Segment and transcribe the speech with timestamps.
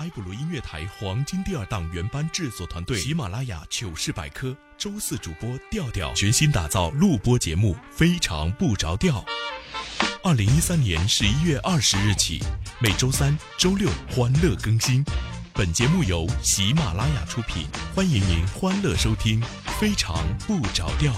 [0.00, 9.22] 埃布鲁音乐台黄金第二档原班制作团队，喜马拉雅糗事百科，周四主播调调全新打造录播节目，非常不着调。
[10.22, 12.42] 二零一三年十一月二十日起，
[12.78, 15.04] 每周三、周六欢乐更新。
[15.52, 19.42] 本节目由喜马拉雅出品，欢迎您欢乐收听，
[19.78, 21.12] 非常不着调。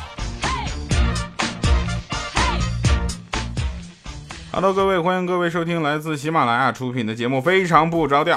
[4.50, 8.36] Hello，各位，欢迎各位收听来自喜马拉雅出品的节目《非常不着调》，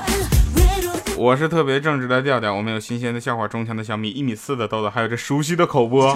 [1.18, 2.54] 我是特别正直的调调。
[2.54, 6.14] 我们有新鲜的笑话，中枪的小米，一米四的豆豆，还有这熟悉的口播。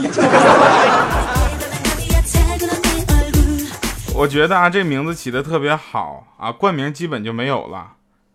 [4.14, 7.94] 我觉得啊，这名字起的特别好啊，冠名基本就没有了。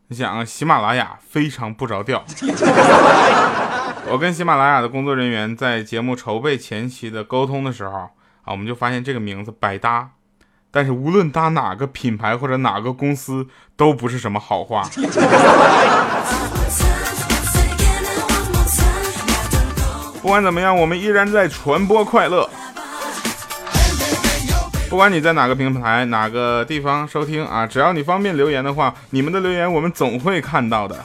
[0.09, 2.25] 你想，喜马拉雅非常不着调。
[4.09, 8.11] 我跟喜马拉雅的工作人员在节目筹备前期的沟通的时候啊，
[8.47, 10.11] 我们就发现这个名字百搭。
[10.75, 13.47] 但是无论搭哪个品牌或者哪个公司，
[13.77, 14.83] 都不是什么好话。
[20.21, 22.51] 不管怎么样，我们依然在传播快乐。
[24.91, 31.05] 不管你在哪个平台、哪个地方收听啊，只要你方便留言的话，你们的留言我们总会看到的。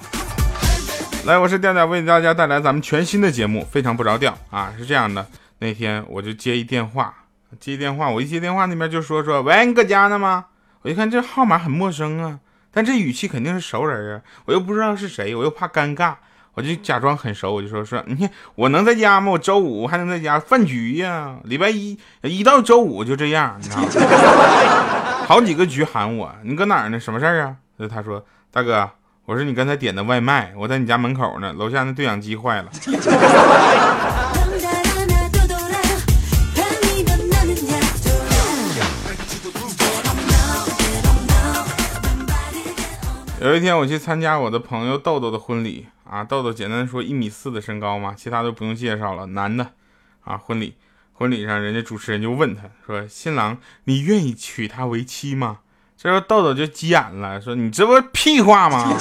[1.25, 4.73] 来，我是调调，为大家带来咱们全新的节目，非常不着调啊！
[4.77, 5.27] 是这样的，
[5.59, 7.13] 那天我就接一电话。
[7.57, 10.45] 接电话，我一接电话，那边就说说，喂，你搁家呢吗？
[10.81, 12.39] 我一看这号码很陌生啊，
[12.71, 16.13] 但这语气肯定是熟人啊，我又不知道是谁，我又怕尴尬，
[16.53, 19.31] 我就假装很熟，我就说说，你看我能在家吗？
[19.31, 23.89] 我周五还能在家饭局呀，礼拜一一到周五就这样，你知道吗？
[25.25, 26.99] 好几个局喊我，你搁哪儿呢？
[26.99, 27.55] 什么事儿啊？
[27.89, 28.89] 他说，大哥，
[29.25, 32.69] 我是你刚才点的外卖，我在你家门口呢，楼下那对讲机坏了。
[43.41, 49.65] 有一天我去参加我的朋友豆豆的婚礼啊，豆豆简单说一米四的身高嘛，其他都不用介绍了，男的
[50.25, 50.75] 啊，婚礼
[51.13, 55.59] 婚礼上人家主持人就问他说：“新郎，你愿意娶她为妻吗？”
[55.97, 58.93] 这时候豆豆就急眼了，说：“你这不屁话吗？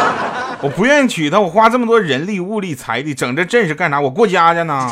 [0.62, 4.00] 我不愿意娶她，我花这么多人力物力财力整这阵势干啥？
[4.00, 4.90] 我过家家呢。”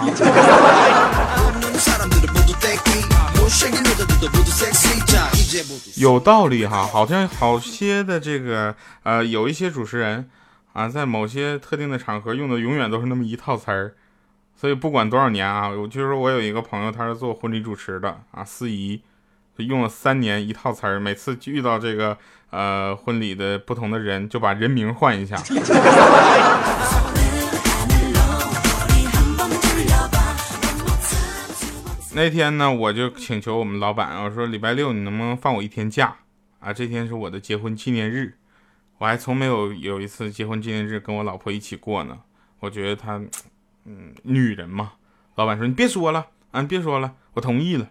[5.97, 10.29] 有道理哈，好像好些的这个呃，有一些主持人
[10.75, 13.95] 啊，在某些特定的场合用的永远都是那么一套词儿，
[14.55, 19.01] 所以不管多少年啊，我就是说我有一个朋友，他是做婚礼主持的啊，司仪，
[19.57, 22.17] 用了三年一套词儿，每次遇到这个
[22.51, 25.37] 呃婚礼的不同的人，就把人名换一下。
[32.19, 36.17] 那天呢，我就请求我们老板，我说礼拜六你能不能放我一天假
[36.59, 36.73] 啊？
[36.73, 38.35] 这天是我的结婚纪念日，
[38.99, 42.19] 我还从没有有一次结婚纪念日跟我老婆一起过呢。
[42.59, 43.23] 我觉得她，
[43.85, 44.95] 嗯，女人嘛。
[45.37, 47.87] 老板说你别说了啊，别说了，我同意了。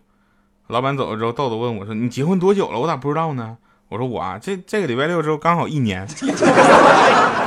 [0.68, 2.78] 老板走了之后，豆豆问我说你结婚多久了？
[2.78, 3.58] 我咋不知道呢？
[3.88, 6.06] 我说我啊，这这个礼拜六之后刚好一年。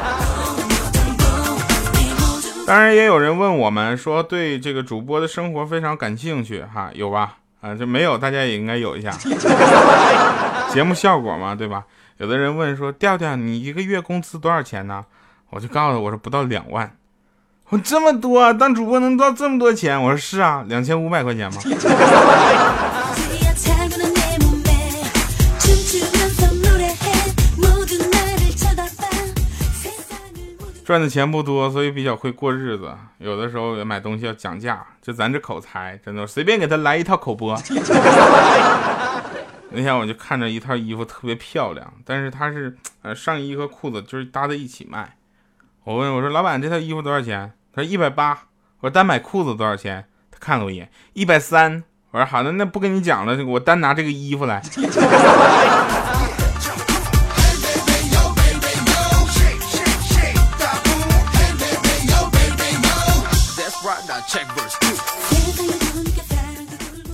[2.71, 7.39] 当然也有人问我们说，对这个主播的生活非常感兴趣哈，有吧？
[7.61, 9.11] 啊，这没有，大家也应该有一下
[10.71, 11.83] 节目效果嘛，对吧？
[12.19, 15.05] 有的人问说，调调，你一个月工资多少钱呢？
[15.51, 16.89] 我就告诉他，我说不到两万。
[17.71, 20.01] 我这么多，当主播能赚这么多钱？
[20.01, 21.61] 我说是啊，两千五百块钱嘛。
[30.91, 32.93] 赚的钱不多，所以比较会过日子。
[33.19, 37.57] 有的时候买东西要讲价，就咱这口才，真的随便给他来一套口播。
[39.71, 45.17] 那天我就看着一套衣服特别漂亮，但是它是呃上衣和裤子就是搭在一起卖。
[45.85, 47.53] 我问我说老板这套衣服多少钱？
[47.73, 48.33] 他说一百八。
[48.81, 50.05] 我说单买裤子多少钱？
[50.33, 51.85] 他看了我一眼，一百三。
[52.11, 54.61] 我说好的，那不跟你讲了，我单拿这个衣服来。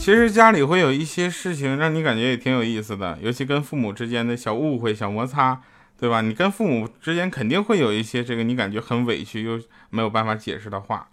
[0.06, 5.60] 其实家里会有一些事情让你感觉也挺有意思的，尤其跟父母之间的小误会、小摩擦，
[5.98, 6.20] 对吧？
[6.20, 9.60] 你跟父母之间肯定会有一些这个你感觉很委屈又
[9.90, 11.08] 没有办法解释的话，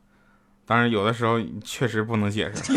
[0.68, 2.72] 当然有的时候确实不能解释。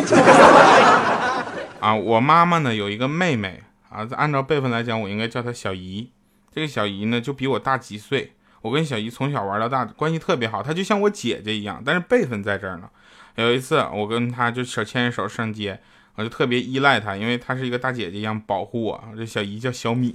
[1.80, 6.10] 啊，我妈妈呢有一个妹妹啊，按照辈分来讲，我应该叫她小姨。
[6.50, 8.32] 这个小姨呢就比我大几岁，
[8.62, 12.88] 我跟小姨从小玩到大，关系特别好，她就像我姐姐一样，但是辈分在这儿呢。
[13.34, 15.78] 有一次我跟她就手牵着手上街。
[16.16, 19.04] 我就特别依赖她，因为她是一个大姐姐一样保护我。
[19.16, 20.14] 这小姨叫小米，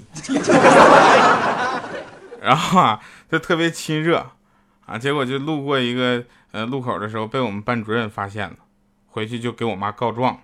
[2.41, 2.99] 然后啊
[3.31, 4.31] 就特别亲热
[4.85, 8.55] 啊，结果就路过一个呃路口的时候被我们班主任发现了，
[9.07, 10.39] 回去就给我妈告状，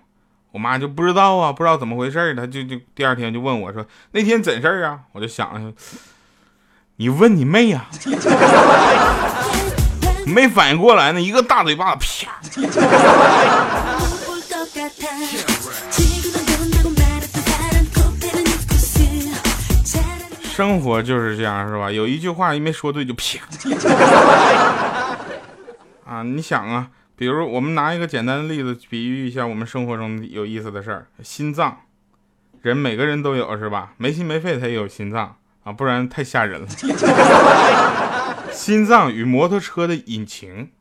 [0.52, 5.00] 我妈就不知道啊，不知道怎么回事她就就第二天就问我说那天怎事儿啊？
[5.12, 5.72] 我就想了，
[6.96, 7.86] 你问你妹呀，
[10.24, 12.40] 没反应过来呢，一个大嘴巴子啪。
[20.42, 21.88] 生活就是这样，是吧？
[21.90, 23.38] 有一句话一没说对就啪。
[26.04, 31.82] 啊，你想啊，比如我们拿一个简单的例子比喻一下我们生活中有意思的事儿：心脏，
[32.62, 33.92] 人每个人都有，是吧？
[33.98, 36.66] 没心没肺他也有心脏啊，不然太吓人了。
[38.50, 40.72] 心脏与摩托车的引擎，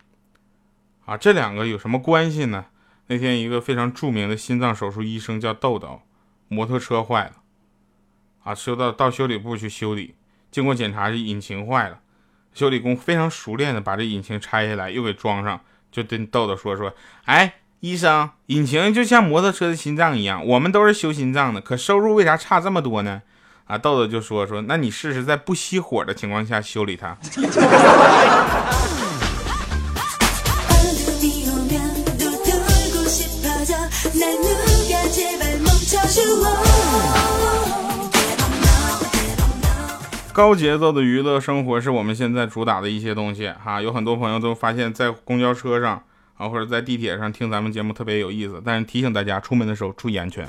[1.06, 2.66] 啊，这两个有什么关系呢？
[3.08, 6.02] 那天一个非常著名的心脏手术医生叫豆豆，
[6.48, 7.32] 摩托车坏了。
[8.44, 10.16] 啊，修到到修理部去修理，
[10.50, 12.00] 经过检查是引擎坏了，
[12.54, 15.60] 修理工非常熟练的把这引擎拆下来又给装上，
[15.92, 16.94] 就跟豆豆说说，
[17.26, 23.22] 哎，医生，引擎就像摩托车的心脏一样，我们都是修心脏的，可收入为啥差这么多呢？
[23.66, 27.18] 啊，豆豆就说说，那你试试在不熄火的情况下修理它。
[40.38, 46.00] 高节奏的娱乐生活是我们现在主打的一些东西哈，有很多朋友都发现，在公交车上
[46.38, 48.62] 啊，或者在地铁上听咱们节目特别有意思。
[48.64, 50.48] 但是提醒大家，出门的时候注意安全。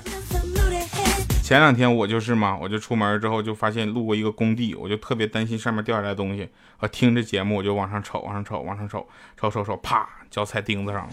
[1.43, 6.46] 前两天我就是嘛，我就出门之后就发现路过一个工地，我就特别担心上面掉下来东西。
[6.81, 9.08] 我听着节目，我就往上瞅，往上瞅，往上瞅，
[9.41, 11.11] 瞅瞅瞅，啪，脚踩钉子上了。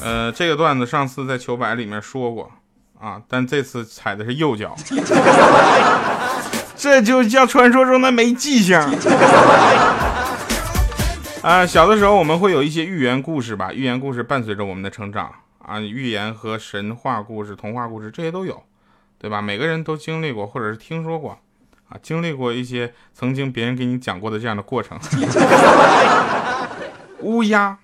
[0.02, 2.50] 呃，这个段子上次在糗百里面说过。
[3.04, 3.20] 啊！
[3.28, 4.74] 但这次踩的是右脚，
[6.74, 8.80] 这就叫传说中的没记性。
[11.42, 18.62] 啊，小的时候我们会有一些寓言故事吧，寓言故事伴随着我们的成长啊，寓言和神话故事、童话故事这些都有，
[19.18, 19.42] 对吧？
[19.42, 21.38] 每个人都经历过或者是听说过
[21.90, 24.98] 啊，经历过一些曾经别人给你讲过的这样的过程。
[27.20, 27.76] 乌鸦。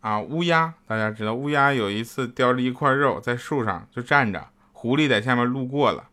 [0.00, 4.46] 啊，乌鸦，大家知道，乌鸦有一次叼着一块肉在树上就站着，
[4.80, 6.04] 狐狸在下面路过了，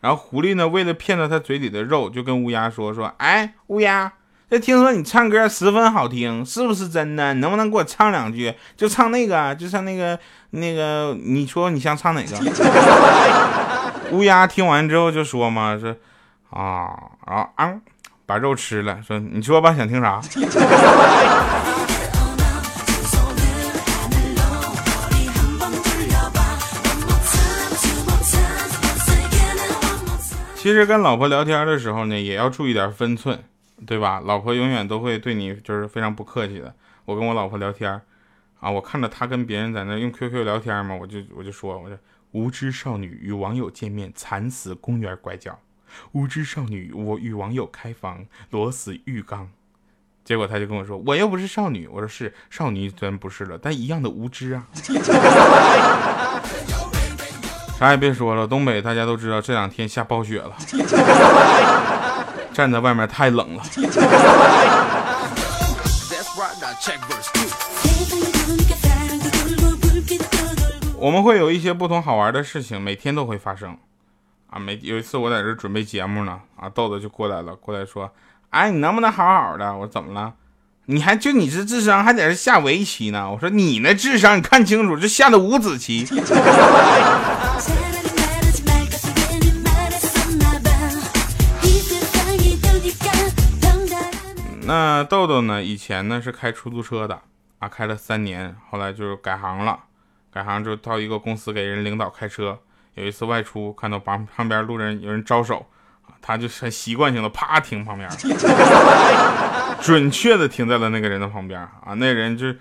[0.00, 4.10] 然后狐狸呢，为了骗到它嘴里的肉，就跟乌鸦说说，哎，乌鸦，
[4.48, 7.34] 这听说你唱歌十分好听，是不是真的？
[7.34, 8.54] 能不能给我唱两句？
[8.78, 10.18] 就唱那个，就唱那个
[10.52, 12.38] 那个，你说你想唱哪个？
[14.16, 15.94] 乌鸦听完之后就说嘛，说
[16.48, 16.88] 啊
[17.26, 17.74] 啊啊，
[18.24, 20.18] 把肉吃了，说你说吧，想听啥？
[30.62, 33.36] 其实跟老婆聊天的时候呢，也要注意点分寸，
[33.84, 34.20] 对吧？
[34.24, 36.72] 老婆永远都会对你就是非常不客气的。
[37.04, 38.00] 我跟我老婆聊天，
[38.60, 41.98] 啊，我看到她跟别人在那用 QQ 聊天嘛，我就我就说，我说
[42.30, 45.58] 无知少女与网友见面惨死公园拐角，
[46.12, 49.50] 无知少女我与网友开房裸死浴缸，
[50.24, 51.88] 结果她就跟我说，我又不是少女。
[51.88, 54.68] 我说是少女，虽然不是了，但一样的无知啊。
[57.82, 60.52] 啥也别说了，东北大家都知道这两天下暴雪了，
[62.54, 63.62] 站在外面太冷了。
[70.96, 73.76] 我们会有一些不同好玩的事情，每天都会发生
[74.48, 74.60] 啊。
[74.60, 78.08] 每有一次我在这准备节目呢，啊，豆豆就过来了，过来说
[78.50, 80.32] ：“哎，你能不能好好的？”我说：“怎么了？
[80.86, 86.06] 你还就你这智商还在这下围棋呢？”我说：“你那智商，你看清楚，这下的五子棋。
[94.64, 95.62] ”那豆豆呢？
[95.62, 97.20] 以前呢是开出租车的
[97.58, 99.78] 啊，开了三年，后来就是改行了，
[100.32, 102.58] 改行就到一个公司给人领导开车。
[102.94, 105.71] 有一次外出，看到旁旁边路人有人招手啊，
[106.22, 108.08] 他就是习惯性的啪停旁边，
[109.82, 112.52] 准确的停在了那个人的旁边啊，那人就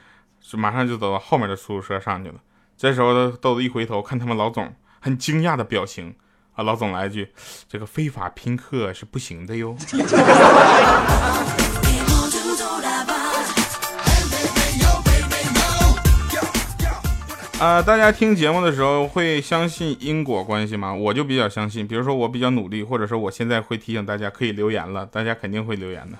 [0.41, 2.35] 就马上就走到后面的出租车上去了。
[2.75, 6.15] 这时候豆子一回头看他们老总很惊讶的表情
[6.55, 7.31] 啊，老总来一句
[7.69, 9.77] ：“这个非法拼客是不行的哟。”
[17.61, 20.91] 啊，大家听节目的时候会相信因果关系吗？
[20.91, 21.87] 我就比较相信。
[21.87, 26.17] 比如说我比较努力，或者说我现在会提醒大家可以留言了，大家肯定会留言的。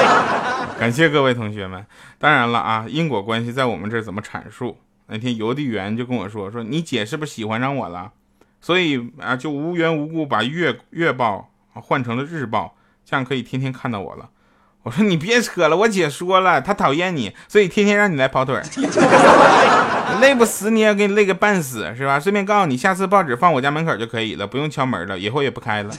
[0.80, 1.84] 感谢各位同学们。
[2.18, 4.78] 当然了啊，因果关系在我们这儿怎么阐述？
[5.08, 8.10] 那天邮递员就跟我说：“说你姐是不是喜欢上我了？”
[8.62, 14.30] 所以啊，就无缘无故把月月报换成了日报，这样可以天天看到我了。
[14.82, 18.58] 我说你别扯了，我姐说了，她讨厌你，所以天天让你来跑腿，
[20.20, 22.18] 累不死你也给你累个半死，是吧？
[22.18, 25.90] 顺便告诉你，下次报纸放我家门口就可以了，不用敲门了，以后也不开了。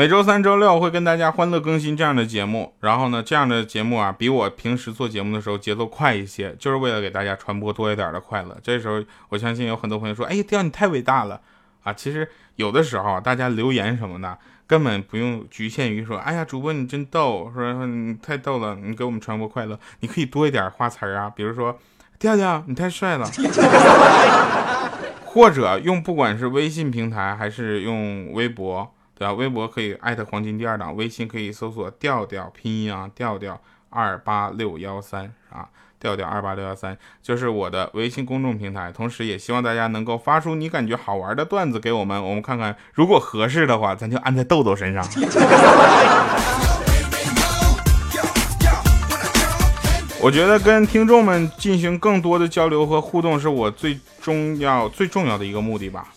[0.00, 8.56] 每周三、周六会跟大家欢乐更新这样的节目，然后呢，这样的节目啊，比我平时做节目的时候节奏快一些，就是为了给大家传播多一点的快乐。
[8.62, 11.38] 这时候，我相信有很多朋友说：“哎，调你太伟大了
[11.82, 12.26] 啊！”其实
[12.56, 21.78] 有的时候，大家留言什么的，根本不用局限于说：“哎呀，主播你真逗，说你太逗了，你给我们传播快乐。”你可以多一点花词儿啊，比如说
[22.18, 23.26] ：“调调你太帅了。”
[25.26, 28.94] 或者用不管是微信平台还是用微博。
[29.20, 29.34] 对吧？
[29.34, 33.60] 微博可以艾特黄金第二档，微信可以搜索调调拼音啊，调调
[33.90, 38.90] 二八六幺三啊，调调二八六幺三就是我的微信公众平台。
[38.90, 45.04] 同时，也希望大家能够发出你感觉好玩的段子给我们，我们看看，如果合适的话，咱就安在豆豆身上。
[50.22, 56.08] 我觉得跟听众们进行更多的交流和互动，是我最重要、最重要的一个目的吧。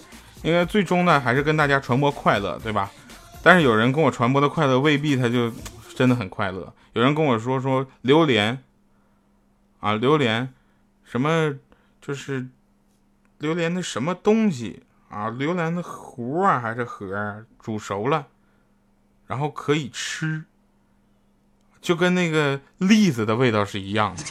[0.43, 2.91] 因为最终呢，还是跟大家传播快乐，对吧？
[3.41, 5.51] 但是有人跟我传播的快乐，未必他就
[5.95, 6.73] 真的很快乐。
[6.93, 8.62] 有人跟我说说榴莲
[9.79, 10.53] 啊，榴莲
[11.03, 11.53] 什么
[12.01, 12.45] 就是
[13.39, 15.29] 榴莲的什么东西啊？
[15.29, 18.27] 榴莲的核啊还是核煮熟了，
[19.27, 20.43] 然后可以吃，
[21.81, 24.23] 就跟那个栗子的味道是一样的。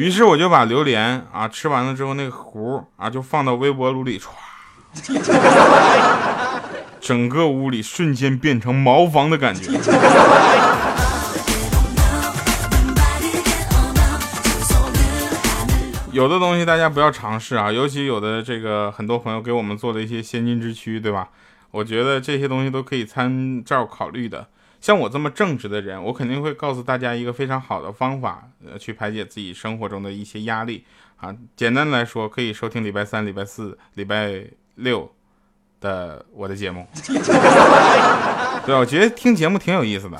[0.00, 4.30] 于是我就把榴莲啊吃完了之后，那个核啊就放到微波炉里，唰，
[6.98, 9.72] 整个屋里瞬间变成茅房的感觉。
[16.12, 21.28] 有的东西大家不要尝试啊，尤其有的这个很多朋友给我们做的一些先进之躯，对吧？
[21.72, 24.46] 我觉得这些东西都可以参照考虑的。
[24.80, 30.84] 像我这么正直的人，我肯定会告诉大家一个非常好的方法，呃，去排解自己生活中的一些压力
[31.18, 31.34] 啊。
[31.54, 34.42] 简单来说，可以收听礼拜三、礼拜四、礼拜
[34.76, 35.10] 六
[35.80, 36.86] 的我的节目。
[38.64, 40.18] 对，我觉得听节目挺有意思的。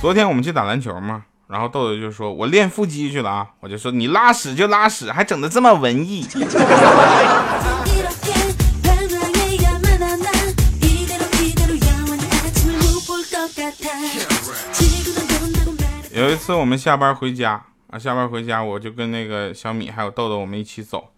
[0.00, 6.26] 昨天我们去打篮球嘛，然后豆豆就说：“我练腹肌去了啊。”我就说：“你拉屎就拉屎，还整的这么文艺。”
[16.14, 21.10] 有一次我们下班回家啊，下班回家我就跟那个小米还有豆豆我们一起走，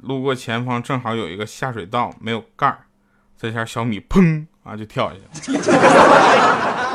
[0.00, 2.78] 路过前方正好有一个下水道没有盖儿，
[3.38, 5.60] 这下小米砰啊就跳下去了。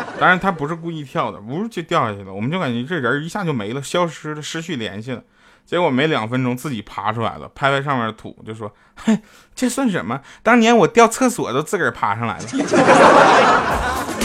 [0.19, 2.33] 当然他不是故意跳的，呜就掉下去了。
[2.33, 5.21] 我们就感觉这人一下就没了，消失了，失去联系了。
[5.67, 9.19] 结果没两分钟自己爬出来了，拍拍上面的土就说：“嘿，
[9.53, 10.19] 这算什么？
[10.41, 12.45] 当年我掉厕所都自个儿爬上来了。”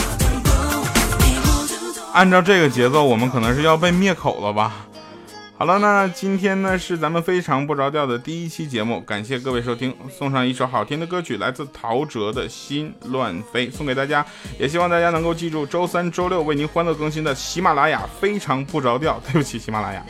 [2.15, 4.87] 按照这个节奏，我们可能是要被灭口了吧？
[5.59, 14.25] 好了，那今天呢是咱们非常不着调的第一期节目，感谢各位收听，送上一首好听的歌曲，来自陶喆的心乱飞，送给大家，
[14.61, 19.21] 也希望大家能够记住周三、周六为您欢乐更新的喜马拉雅非常不着调。
[19.27, 20.01] 对不起，喜马拉雅。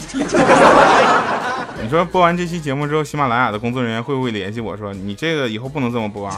[1.83, 6.37] 你说播完这期节目之后，喜马拉雅的工作人员会不会联系我说，你这个以后不能这么播啊？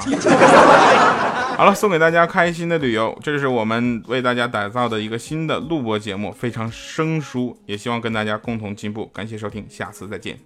[1.56, 9.06] 好了，送给大家开心的旅游，这是我们为大家打造的一个新的录播节目，非常生疏，也希望跟大家共同进步。
[9.06, 10.38] 感谢收听，下次再见。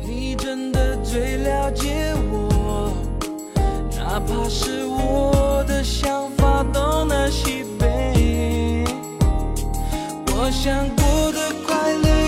[0.00, 2.92] 你真的最了解我，
[3.96, 8.84] 哪怕是我的想法东南西北，
[10.28, 12.27] 我想过的快乐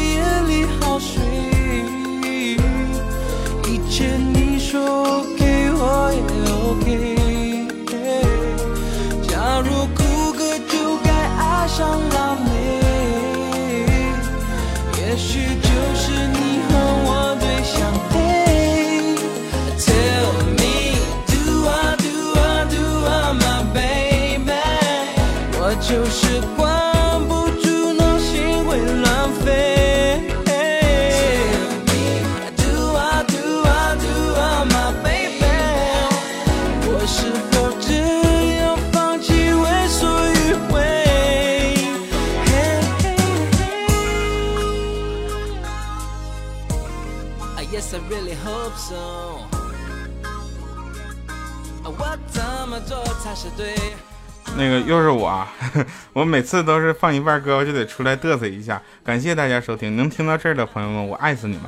[54.56, 55.46] 那个又是我，
[56.12, 58.82] 我每次都是放一半歌，我就得出来嘚瑟一下。
[59.04, 61.62] 感谢大家收听，能听到这儿的朋友们，我爱死你们。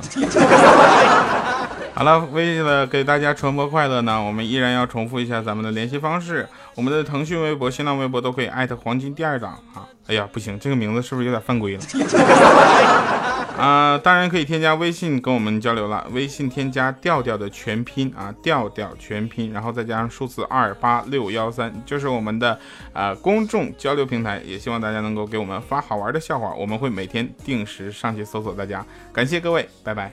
[1.95, 6.47] 好了，为了给大家传播快乐呢，我们依然要重复一下咱们的联系方式。
[6.75, 9.87] 我们的腾讯微博、新浪微博都可以艾特黄金第二档啊。
[10.07, 11.81] 哎呀，不行，这个名字是不是有点犯规了？
[13.63, 16.05] 啊，当然可以添加微信跟我们交流了。
[16.11, 22.59] 微信添加调调的全拼啊，调调全拼，然后再加上数字二八六幺三，就是我们的
[22.91, 24.41] 啊公众交流平台。
[24.45, 28.85] 也希望大家能够给我们发好玩的笑话，我们会每天定时上去搜索大家。
[29.13, 30.11] 感谢各位，拜拜。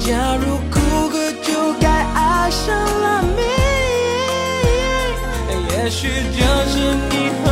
[0.00, 3.22] 假如哭个就该爱上了，
[5.90, 7.49] 许就是你